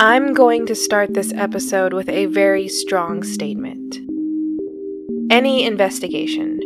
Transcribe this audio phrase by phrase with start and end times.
[0.00, 4.00] I'm going to start this episode with a very strong statement.
[5.30, 6.58] Any investigation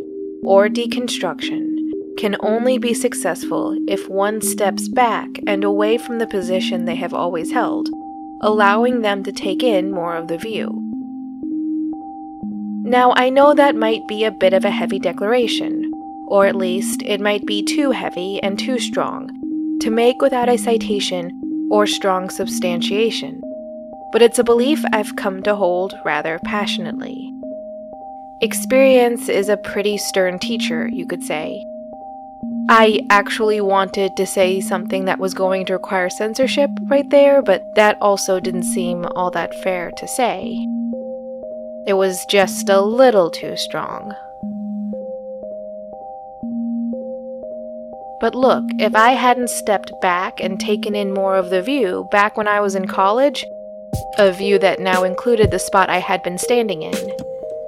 [0.45, 1.69] or deconstruction
[2.17, 7.12] can only be successful if one steps back and away from the position they have
[7.12, 7.88] always held,
[8.40, 10.71] allowing them to take in more of the view.
[12.85, 15.90] Now, I know that might be a bit of a heavy declaration,
[16.29, 19.29] or at least it might be too heavy and too strong
[19.80, 23.41] to make without a citation or strong substantiation,
[24.12, 27.33] but it's a belief I've come to hold rather passionately.
[28.41, 31.65] Experience is a pretty stern teacher, you could say,
[32.69, 37.62] I actually wanted to say something that was going to require censorship right there, but
[37.77, 40.67] that also didn't seem all that fair to say.
[41.87, 44.15] It was just a little too strong.
[48.21, 52.37] But look, if I hadn't stepped back and taken in more of the view back
[52.37, 53.45] when I was in college,
[54.19, 56.95] a view that now included the spot I had been standing in,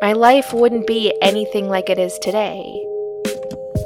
[0.00, 2.82] my life wouldn't be anything like it is today.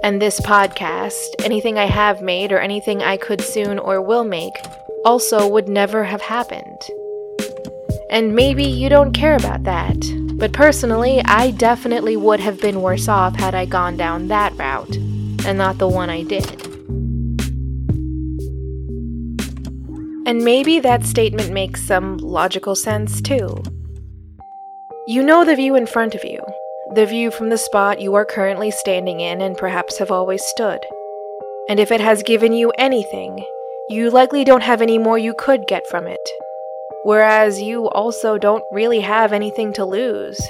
[0.03, 4.55] And this podcast, anything I have made or anything I could soon or will make,
[5.05, 6.81] also would never have happened.
[8.11, 9.97] And maybe you don't care about that,
[10.35, 14.97] but personally, I definitely would have been worse off had I gone down that route,
[15.47, 16.45] and not the one I did.
[20.27, 23.63] And maybe that statement makes some logical sense too.
[25.09, 26.41] You know the view in front of you,
[26.95, 30.81] the view from the spot you are currently standing in and perhaps have always stood.
[31.69, 33.45] And if it has given you anything,
[33.89, 36.31] you likely don't have any more you could get from it.
[37.03, 40.41] Whereas you also don't really have anything to lose.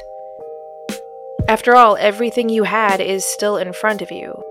[1.48, 4.42] After all, everything you had is still in front of you,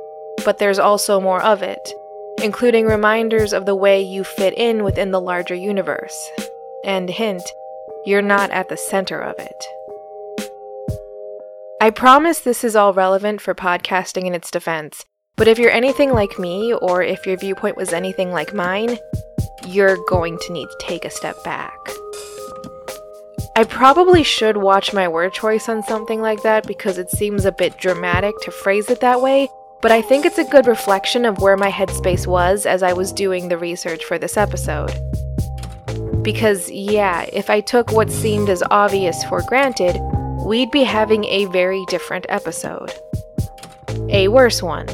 [0.49, 1.93] but there's also more of it,
[2.41, 6.31] including reminders of the way you fit in within the larger universe.
[6.83, 7.43] And hint,
[8.03, 9.63] you're not at the center of it.
[11.79, 15.05] I promise this is all relevant for podcasting in its defense,
[15.37, 18.97] but if you're anything like me, or if your viewpoint was anything like mine,
[19.67, 21.77] you're going to need to take a step back.
[23.55, 27.51] I probably should watch my word choice on something like that because it seems a
[27.51, 29.47] bit dramatic to phrase it that way,
[29.81, 33.13] but I think it's a good reflection of where my headspace was as I was
[33.13, 34.91] doing the research for this episode.
[36.21, 39.97] Because, yeah, if I took what seemed as obvious for granted,
[40.45, 42.91] we'd be having a very different episode.
[44.09, 44.87] A worse one.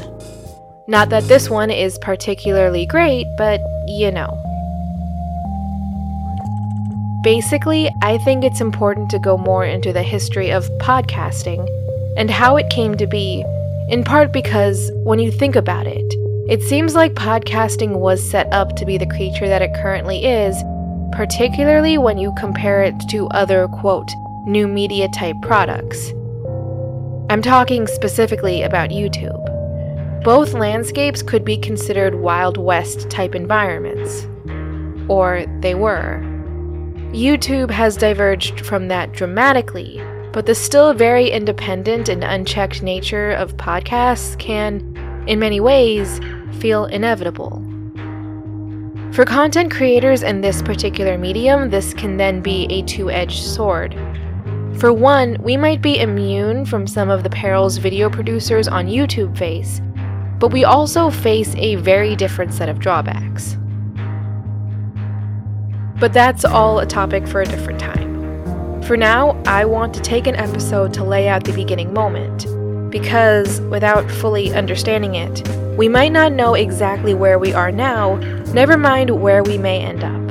[0.86, 4.40] Not that this one is particularly great, but you know.
[7.24, 11.68] Basically, I think it's important to go more into the history of podcasting
[12.16, 13.44] and how it came to be,
[13.88, 16.14] in part because when you think about it,
[16.48, 20.56] it seems like podcasting was set up to be the creature that it currently is,
[21.12, 24.08] particularly when you compare it to other, quote,
[24.46, 26.10] new media type products.
[27.30, 29.42] I'm talking specifically about YouTube.
[30.22, 34.26] Both landscapes could be considered Wild West type environments.
[35.08, 36.20] Or they were.
[37.12, 40.00] YouTube has diverged from that dramatically,
[40.36, 44.82] but the still very independent and unchecked nature of podcasts can,
[45.26, 46.20] in many ways,
[46.58, 47.62] feel inevitable.
[49.12, 53.94] For content creators in this particular medium, this can then be a two edged sword.
[54.78, 59.38] For one, we might be immune from some of the perils video producers on YouTube
[59.38, 59.80] face,
[60.38, 63.56] but we also face a very different set of drawbacks.
[65.98, 68.15] But that's all a topic for a different time.
[68.86, 72.46] For now, I want to take an episode to lay out the beginning moment,
[72.88, 75.42] because without fully understanding it,
[75.76, 78.14] we might not know exactly where we are now,
[78.54, 80.22] never mind where we may end up.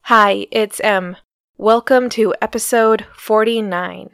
[0.00, 1.16] Hi, it's M.
[1.56, 4.10] Welcome to episode 49.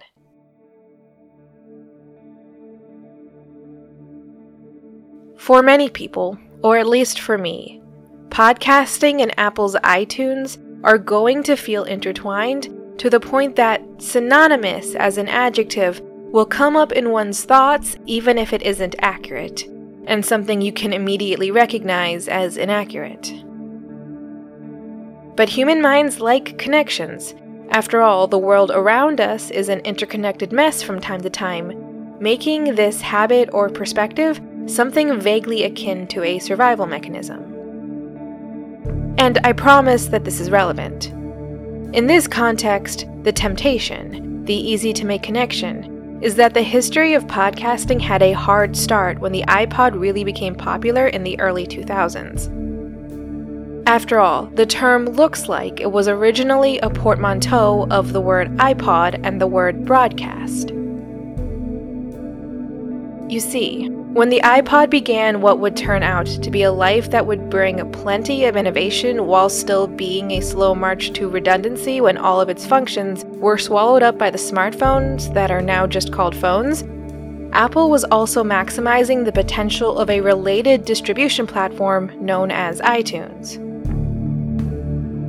[5.39, 7.81] For many people, or at least for me,
[8.28, 15.19] podcasting and Apple's iTunes are going to feel intertwined to the point that synonymous as
[15.19, 16.01] an adjective
[16.33, 19.65] will come up in one's thoughts even if it isn't accurate,
[20.07, 23.33] and something you can immediately recognize as inaccurate.
[25.36, 27.34] But human minds like connections.
[27.71, 32.75] After all, the world around us is an interconnected mess from time to time, making
[32.75, 37.58] this habit or perspective something vaguely akin to a survival mechanism.
[39.18, 41.06] And I promise that this is relevant.
[41.92, 47.26] In this context, the temptation, the easy to make connection, is that the history of
[47.26, 52.48] podcasting had a hard start when the iPod really became popular in the early 2000s.
[53.88, 59.20] After all, the term looks like it was originally a portmanteau of the word iPod
[59.24, 60.70] and the word broadcast.
[63.28, 63.88] You see,
[64.18, 67.88] when the iPod began what would turn out to be a life that would bring
[67.92, 72.66] plenty of innovation while still being a slow march to redundancy when all of its
[72.66, 76.82] functions were swallowed up by the smartphones that are now just called phones,
[77.53, 83.56] Apple was also maximizing the potential of a related distribution platform known as iTunes.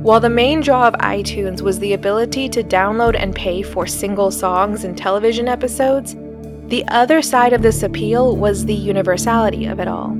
[0.02, 4.32] While the main draw of iTunes was the ability to download and pay for single
[4.32, 6.16] songs and television episodes,
[6.70, 10.16] the other side of this appeal was the universality of it all.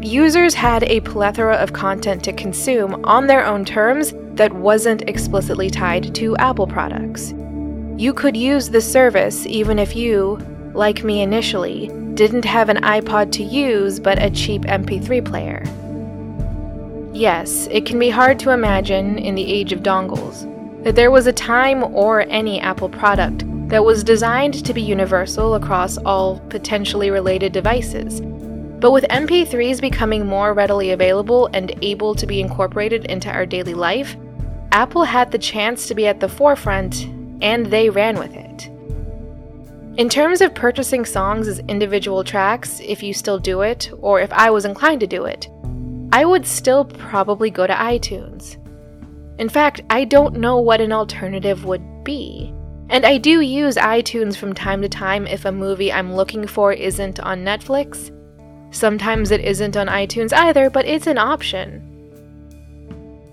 [0.00, 5.68] Users had a plethora of content to consume on their own terms that wasn't explicitly
[5.68, 7.34] tied to Apple products.
[7.98, 10.38] You could use the service even if you,
[10.72, 15.62] like me initially, didn't have an iPod to use but a cheap MP3 player.
[17.12, 20.46] Yes, it can be hard to imagine in the age of dongles
[20.84, 25.54] that there was a time or any Apple product that was designed to be universal
[25.54, 28.20] across all potentially related devices.
[28.80, 33.74] But with MP3s becoming more readily available and able to be incorporated into our daily
[33.74, 34.16] life,
[34.72, 37.04] Apple had the chance to be at the forefront,
[37.42, 38.70] and they ran with it.
[39.98, 44.32] In terms of purchasing songs as individual tracks, if you still do it, or if
[44.32, 45.48] I was inclined to do it,
[46.12, 48.56] I would still probably go to iTunes.
[49.38, 52.54] In fact, I don't know what an alternative would be.
[52.90, 56.72] And I do use iTunes from time to time if a movie I'm looking for
[56.72, 58.10] isn't on Netflix.
[58.70, 61.84] Sometimes it isn't on iTunes either, but it's an option.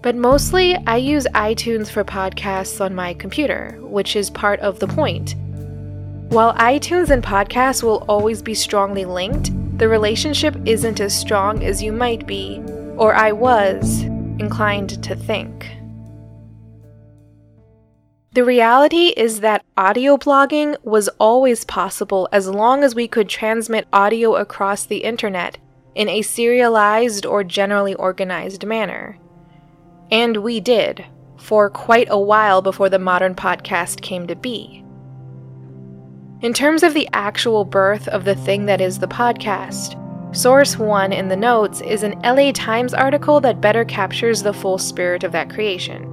[0.02, 4.88] But mostly, I use iTunes for podcasts on my computer, which is part of the
[4.88, 5.36] point.
[6.30, 11.82] While iTunes and podcasts will always be strongly linked, the relationship isn't as strong as
[11.82, 12.62] you might be,
[12.98, 14.04] or I was,
[14.38, 15.66] inclined to think.
[18.36, 23.88] The reality is that audio blogging was always possible as long as we could transmit
[23.94, 25.58] audio across the internet
[25.96, 29.18] in a serialized or generally organized manner.
[30.12, 31.06] And we did,
[31.38, 34.84] for quite a while before the modern podcast came to be.
[36.42, 39.96] In terms of the actual birth of the thing that is the podcast,
[40.36, 44.78] Source 1 in the notes is an LA Times article that better captures the full
[44.78, 46.12] spirit of that creation.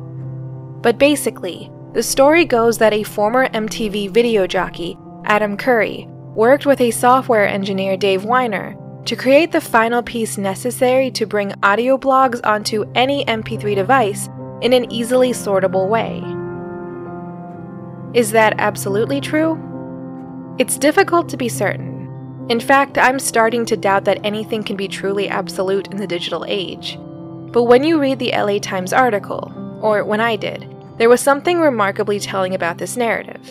[0.82, 6.80] But basically, the story goes that a former MTV video jockey, Adam Curry, worked with
[6.80, 12.40] a software engineer, Dave Winer, to create the final piece necessary to bring audio blogs
[12.44, 14.28] onto any MP3 device
[14.62, 16.22] in an easily sortable way.
[18.18, 19.58] Is that absolutely true?
[20.58, 22.46] It's difficult to be certain.
[22.48, 26.46] In fact, I'm starting to doubt that anything can be truly absolute in the digital
[26.48, 26.98] age.
[27.52, 29.52] But when you read the LA Times article,
[29.82, 33.44] or when I did, there was something remarkably telling about this narrative.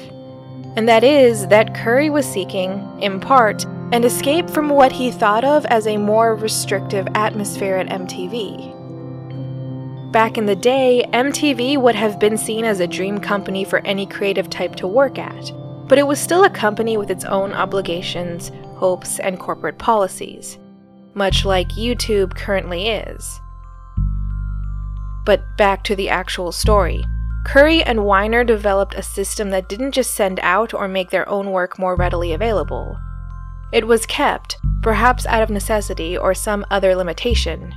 [0.78, 5.44] And that is that Curry was seeking, in part, an escape from what he thought
[5.44, 8.72] of as a more restrictive atmosphere at MTV.
[10.14, 14.06] Back in the day, MTV would have been seen as a dream company for any
[14.06, 15.52] creative type to work at,
[15.90, 20.58] but it was still a company with its own obligations, hopes, and corporate policies,
[21.16, 23.42] much like YouTube currently is.
[25.26, 27.04] But back to the actual story.
[27.44, 31.52] Curry and Winer developed a system that didn't just send out or make their own
[31.52, 32.98] work more readily available.
[33.74, 37.74] It was kept, perhaps out of necessity or some other limitation,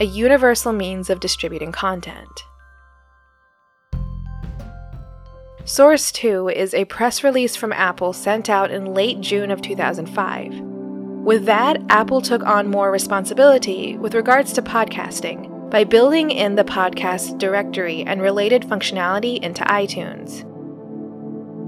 [0.00, 2.44] a universal means of distributing content.
[5.64, 10.60] Source 2 is a press release from Apple sent out in late June of 2005.
[10.60, 16.64] With that, Apple took on more responsibility with regards to podcasting by building in the
[16.64, 20.44] podcast directory and related functionality into iTunes.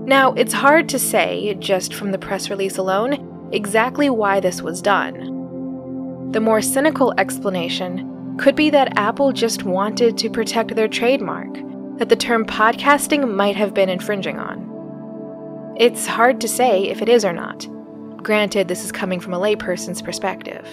[0.06, 4.82] Now, it's hard to say, just from the press release alone, exactly why this was
[4.82, 6.30] done.
[6.32, 11.54] The more cynical explanation could be that Apple just wanted to protect their trademark
[11.98, 15.74] that the term podcasting might have been infringing on.
[15.78, 17.68] It's hard to say if it is or not.
[18.24, 20.66] Granted, this is coming from a layperson's perspective.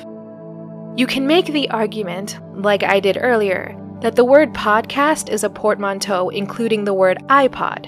[0.99, 5.49] You can make the argument, like I did earlier, that the word podcast is a
[5.49, 7.87] portmanteau including the word iPod.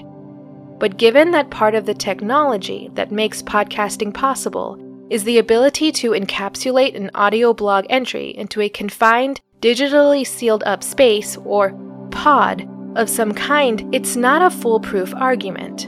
[0.78, 4.78] But given that part of the technology that makes podcasting possible
[5.10, 10.82] is the ability to encapsulate an audio blog entry into a confined, digitally sealed up
[10.82, 11.78] space, or
[12.12, 12.66] pod,
[12.96, 15.86] of some kind, it's not a foolproof argument.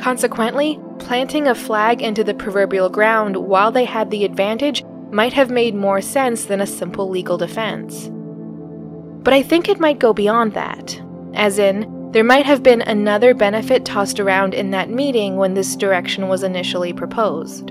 [0.00, 5.48] Consequently, planting a flag into the proverbial ground while they had the advantage might have
[5.48, 8.10] made more sense than a simple legal defense.
[9.22, 11.00] But I think it might go beyond that.
[11.34, 15.76] As in, there might have been another benefit tossed around in that meeting when this
[15.76, 17.70] direction was initially proposed.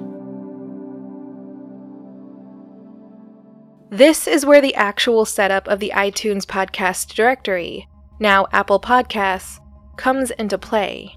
[3.90, 7.88] This is where the actual setup of the iTunes podcast directory,
[8.20, 9.60] now Apple Podcasts,
[9.98, 11.16] comes into play.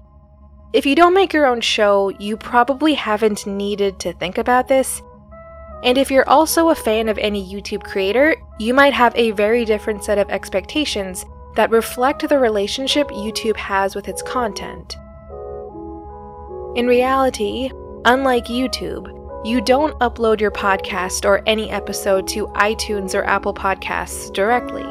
[0.73, 5.01] If you don't make your own show, you probably haven't needed to think about this.
[5.83, 9.63] And if you're also a fan of any YouTube creator, you might have a very
[9.63, 14.95] different set of expectations that reflect the relationship YouTube has with its content.
[16.75, 17.71] In reality,
[18.05, 19.13] unlike YouTube,
[19.45, 24.85] you don't upload your podcast or any episode to iTunes or Apple Podcasts directly.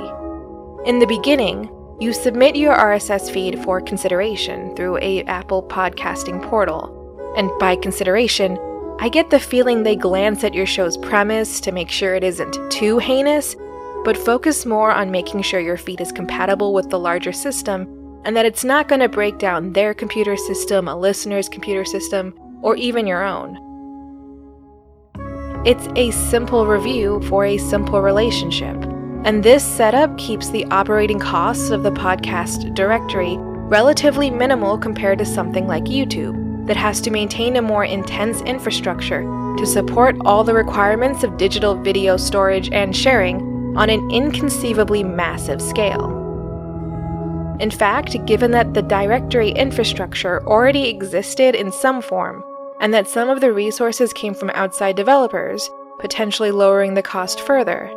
[0.88, 7.35] In the beginning, you submit your RSS feed for consideration through a Apple podcasting portal.
[7.37, 8.57] And by consideration,
[8.99, 12.59] I get the feeling they glance at your show's premise to make sure it isn't
[12.71, 13.55] too heinous
[14.07, 17.88] but focus more on making sure your feed is compatible with the larger system
[18.25, 22.33] and that it's not going to break down their computer system, a listener's computer system,
[22.62, 23.59] or even your own.
[25.67, 28.76] It's a simple review for a simple relationship,
[29.25, 35.26] and this setup keeps the operating costs of the podcast directory relatively minimal compared to
[35.26, 39.23] something like YouTube that has to maintain a more intense infrastructure
[39.56, 45.61] to support all the requirements of digital video storage and sharing on an inconceivably massive
[45.61, 46.12] scale.
[47.61, 52.44] In fact, given that the directory infrastructure already existed in some form,
[52.80, 57.90] and that some of the resources came from outside developers, potentially lowering the cost further,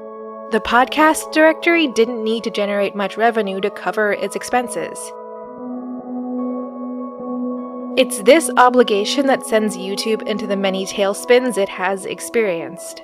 [0.52, 5.12] the podcast directory didn't need to generate much revenue to cover its expenses.
[7.98, 13.02] It's this obligation that sends YouTube into the many tailspins it has experienced.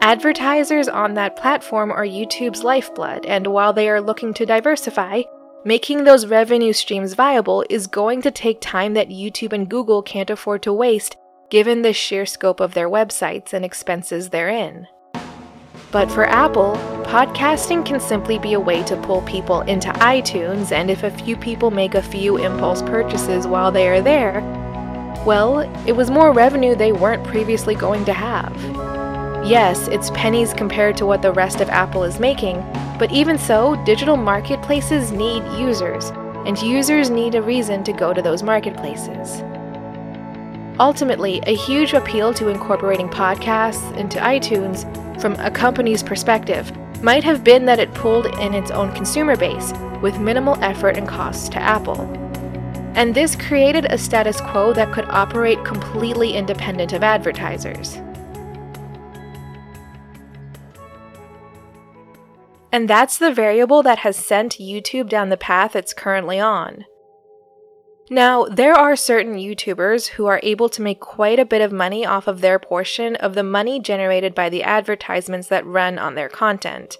[0.00, 5.22] Advertisers on that platform are YouTube's lifeblood, and while they are looking to diversify,
[5.64, 10.30] making those revenue streams viable is going to take time that YouTube and Google can't
[10.30, 11.16] afford to waste
[11.50, 14.88] given the sheer scope of their websites and expenses therein.
[15.92, 16.74] But for Apple,
[17.04, 21.36] podcasting can simply be a way to pull people into iTunes, and if a few
[21.36, 24.40] people make a few impulse purchases while they are there,
[25.24, 28.54] well, it was more revenue they weren't previously going to have.
[29.46, 32.56] Yes, it's pennies compared to what the rest of Apple is making,
[32.98, 36.10] but even so, digital marketplaces need users,
[36.46, 39.42] and users need a reason to go to those marketplaces.
[40.78, 44.84] Ultimately, a huge appeal to incorporating podcasts into iTunes
[45.20, 46.70] from a company's perspective
[47.02, 51.08] might have been that it pulled in its own consumer base with minimal effort and
[51.08, 52.00] costs to Apple.
[52.94, 57.96] And this created a status quo that could operate completely independent of advertisers.
[62.70, 66.84] And that's the variable that has sent YouTube down the path it's currently on.
[68.08, 72.06] Now, there are certain YouTubers who are able to make quite a bit of money
[72.06, 76.28] off of their portion of the money generated by the advertisements that run on their
[76.28, 76.98] content.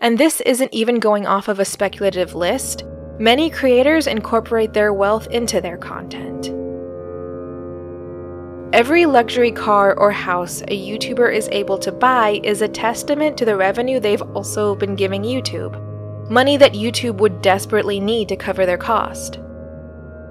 [0.00, 2.84] And this isn't even going off of a speculative list.
[3.20, 6.48] Many creators incorporate their wealth into their content.
[8.74, 13.44] Every luxury car or house a YouTuber is able to buy is a testament to
[13.44, 15.80] the revenue they've also been giving YouTube,
[16.28, 19.38] money that YouTube would desperately need to cover their cost.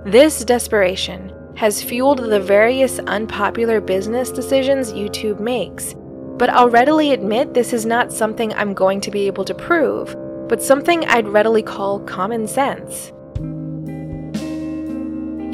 [0.06, 5.96] This desperation has fueled the various unpopular business decisions YouTube makes,
[6.38, 10.14] but I'll readily admit this is not something I'm going to be able to prove,
[10.50, 13.14] but something I'd readily call common sense.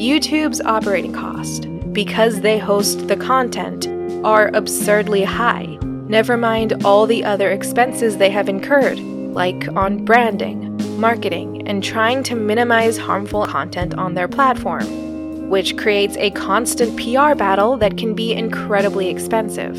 [0.01, 3.88] YouTube's operating cost, because they host the content,
[4.25, 5.77] are absurdly high,
[6.08, 10.69] never mind all the other expenses they have incurred, like on branding,
[11.00, 17.36] marketing, and trying to minimize harmful content on their platform, which creates a constant PR
[17.36, 19.75] battle that can be incredibly expensive.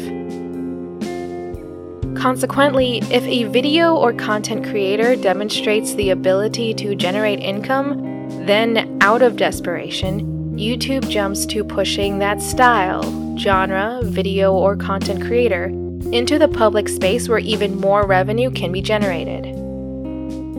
[2.16, 9.22] Consequently, if a video or content creator demonstrates the ability to generate income, then out
[9.22, 13.02] of desperation, YouTube jumps to pushing that style,
[13.38, 15.66] genre, video, or content creator
[16.12, 19.59] into the public space where even more revenue can be generated.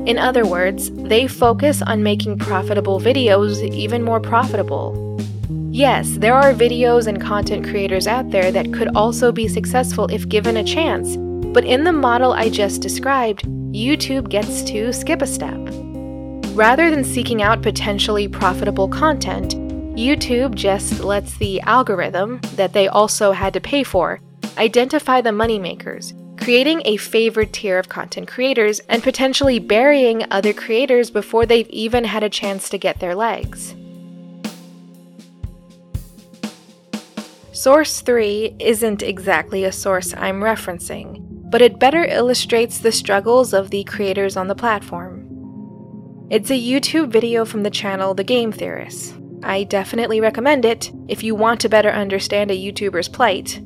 [0.05, 5.17] In other words, they focus on making profitable videos even more profitable.
[5.69, 10.27] Yes, there are videos and content creators out there that could also be successful if
[10.27, 11.17] given a chance,
[11.53, 15.59] but in the model I just described, YouTube gets to skip a step.
[16.55, 19.55] Rather than seeking out potentially profitable content,
[19.95, 24.19] YouTube just lets the algorithm that they also had to pay for
[24.57, 31.11] identify the moneymakers, creating a favored tier of content creators and potentially burying other creators
[31.11, 33.75] before they've even had a chance to get their legs.
[37.51, 41.19] Source 3 isn't exactly a source I'm referencing,
[41.51, 45.27] but it better illustrates the struggles of the creators on the platform.
[46.31, 49.13] It's a YouTube video from the channel The Game Theorists.
[49.43, 53.61] I definitely recommend it if you want to better understand a YouTuber's plight.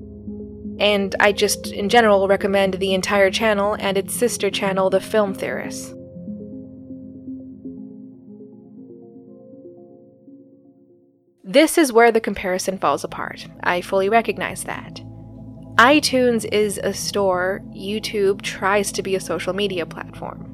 [0.79, 5.33] And I just, in general, recommend the entire channel and its sister channel, The Film
[5.33, 5.93] Theorists.
[11.43, 13.47] This is where the comparison falls apart.
[13.63, 14.99] I fully recognize that.
[15.77, 20.51] iTunes is a store, YouTube tries to be a social media platform.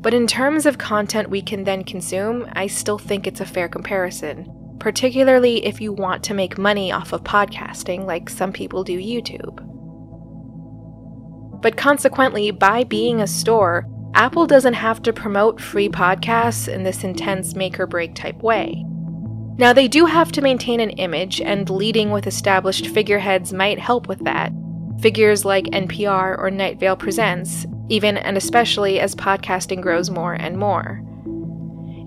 [0.00, 3.68] But in terms of content we can then consume, I still think it's a fair
[3.68, 4.46] comparison,
[4.82, 9.60] particularly if you want to make money off of podcasting like some people do YouTube.
[11.62, 17.04] But consequently, by being a store, Apple doesn't have to promote free podcasts in this
[17.04, 18.84] intense make or break type way.
[19.56, 24.08] Now, they do have to maintain an image, and leading with established figureheads might help
[24.08, 24.52] with that.
[25.00, 30.58] Figures like NPR or Night Vale Presents, even and especially as podcasting grows more and
[30.58, 31.00] more.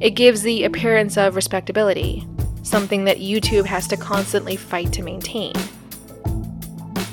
[0.01, 2.27] It gives the appearance of respectability,
[2.65, 5.53] something that YouTube has to constantly fight to maintain.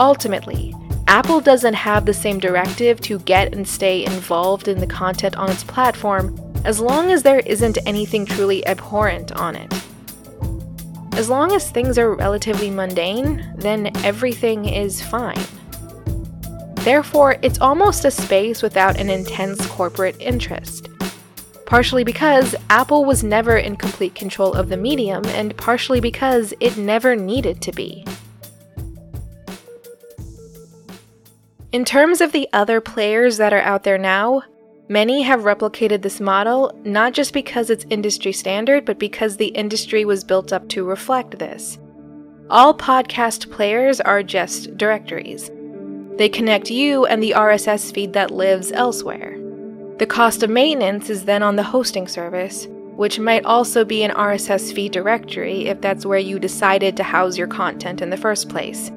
[0.00, 0.74] Ultimately,
[1.06, 5.50] Apple doesn't have the same directive to get and stay involved in the content on
[5.50, 9.72] its platform as long as there isn't anything truly abhorrent on it.
[11.14, 15.44] As long as things are relatively mundane, then everything is fine.
[16.76, 20.88] Therefore, it's almost a space without an intense corporate interest.
[21.72, 26.76] Partially because Apple was never in complete control of the medium, and partially because it
[26.76, 28.04] never needed to be.
[31.72, 34.42] In terms of the other players that are out there now,
[34.90, 40.04] many have replicated this model not just because it's industry standard, but because the industry
[40.04, 41.78] was built up to reflect this.
[42.50, 45.50] All podcast players are just directories.
[46.18, 49.38] They connect you and the RSS feed that lives elsewhere.
[49.98, 54.10] The cost of maintenance is then on the hosting service, which might also be an
[54.10, 58.48] RSS feed directory if that's where you decided to house your content in the first
[58.48, 58.90] place.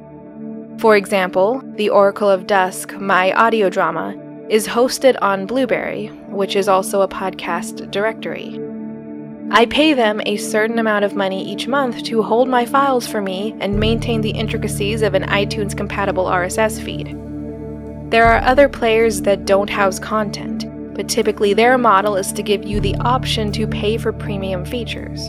[0.77, 4.15] For example, the Oracle of Dusk, my audio drama,
[4.49, 8.59] is hosted on Blubrry, which is also a podcast directory.
[9.51, 13.21] I pay them a certain amount of money each month to hold my files for
[13.21, 17.15] me and maintain the intricacies of an iTunes compatible RSS feed.
[18.11, 22.65] There are other players that don't house content, but typically their model is to give
[22.65, 25.27] you the option to pay for premium features.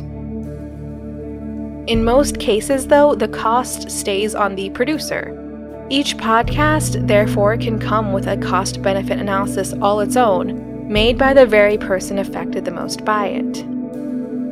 [1.88, 5.42] In most cases, though, the cost stays on the producer.
[5.88, 11.32] Each podcast, therefore, can come with a cost benefit analysis all its own, made by
[11.32, 13.64] the very person affected the most by it.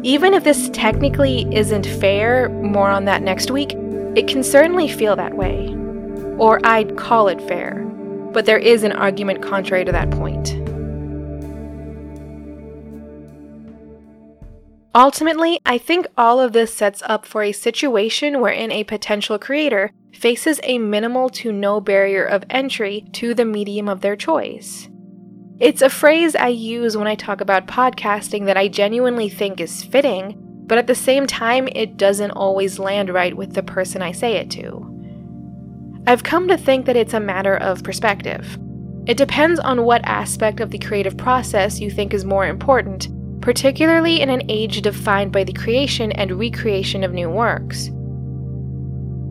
[0.04, 3.72] Even if this technically isn't fair, more on that next week,
[4.14, 5.74] it can certainly feel that way.
[6.38, 7.80] Or I'd call it fair,
[8.32, 10.63] but there is an argument contrary to that point.
[14.94, 19.90] Ultimately, I think all of this sets up for a situation wherein a potential creator
[20.12, 24.88] faces a minimal to no barrier of entry to the medium of their choice.
[25.58, 29.82] It's a phrase I use when I talk about podcasting that I genuinely think is
[29.82, 34.12] fitting, but at the same time, it doesn't always land right with the person I
[34.12, 34.90] say it to.
[36.06, 38.58] I've come to think that it's a matter of perspective.
[39.06, 43.08] It depends on what aspect of the creative process you think is more important,
[43.44, 47.90] particularly in an age defined by the creation and recreation of new works.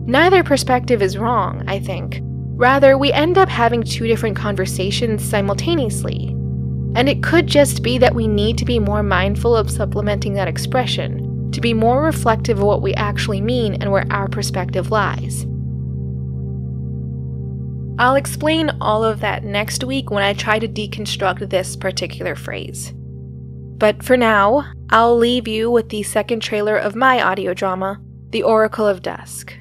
[0.06, 2.20] Neither perspective is wrong, I think,
[2.56, 6.28] Rather, we end up having two different conversations simultaneously.
[6.94, 10.46] And it could just be that we need to be more mindful of supplementing that
[10.46, 15.44] expression, to be more reflective of what we actually mean and where our perspective lies.
[17.98, 22.94] I'll explain all of that next week when I try to deconstruct this particular phrase.
[23.76, 28.42] But for now, I'll leave you with the second trailer of my audio drama, The
[28.42, 29.56] Oracle of Dusk.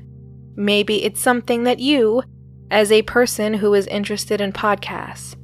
[0.56, 2.24] Maybe it's something that you,
[2.70, 5.36] as a person who is interested in podcasts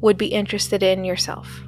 [0.00, 1.62] would be interested in yourself.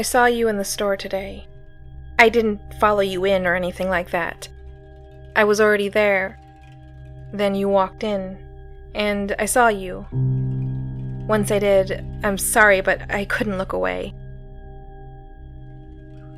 [0.00, 1.46] I saw you in the store today.
[2.18, 4.48] I didn't follow you in or anything like that.
[5.36, 6.38] I was already there.
[7.34, 8.38] Then you walked in,
[8.94, 10.06] and I saw you.
[11.28, 14.14] Once I did, I'm sorry, but I couldn't look away.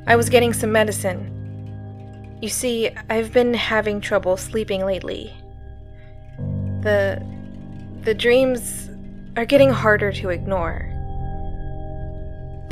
[0.07, 2.37] I was getting some medicine.
[2.41, 5.33] You see, I've been having trouble sleeping lately.
[6.81, 7.25] The.
[8.01, 8.89] the dreams
[9.37, 10.92] are getting harder to ignore.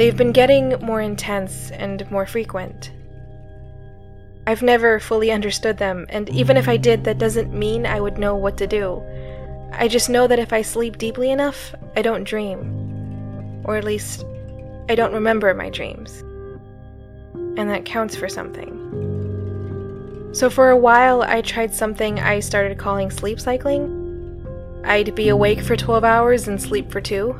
[0.01, 2.91] They've been getting more intense and more frequent.
[4.47, 8.17] I've never fully understood them, and even if I did, that doesn't mean I would
[8.17, 9.03] know what to do.
[9.71, 13.61] I just know that if I sleep deeply enough, I don't dream.
[13.63, 14.25] Or at least,
[14.89, 16.21] I don't remember my dreams.
[17.59, 18.71] And that counts for something.
[20.33, 24.83] So for a while, I tried something I started calling sleep cycling.
[24.83, 27.39] I'd be awake for 12 hours and sleep for two.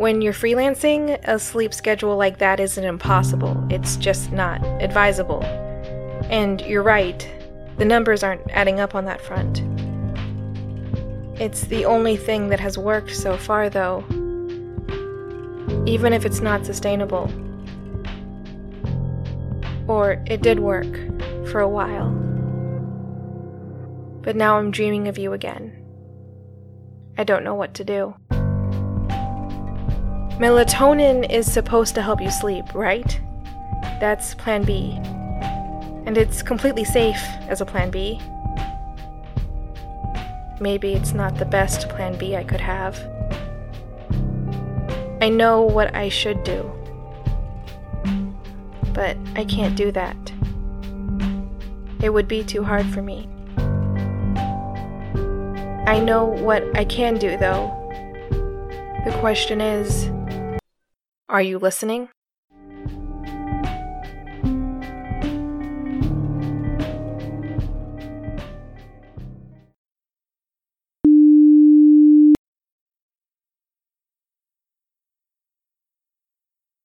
[0.00, 5.44] When you're freelancing, a sleep schedule like that isn't impossible, it's just not advisable.
[6.30, 7.30] And you're right,
[7.76, 9.58] the numbers aren't adding up on that front.
[11.38, 14.02] It's the only thing that has worked so far, though,
[15.84, 17.30] even if it's not sustainable.
[19.86, 20.96] Or it did work
[21.50, 22.08] for a while.
[24.22, 25.76] But now I'm dreaming of you again.
[27.18, 28.14] I don't know what to do.
[30.40, 33.20] Melatonin is supposed to help you sleep, right?
[34.00, 34.98] That's plan B
[36.06, 38.20] and it's completely safe as a plan B.
[40.58, 42.98] Maybe it's not the best plan B I could have.
[45.22, 46.68] I know what I should do,
[48.94, 50.16] but I can't do that.
[52.02, 53.28] It would be too hard for me.
[55.86, 57.76] I know what I can do, though.
[59.04, 60.10] The question is
[61.30, 62.08] are you listening?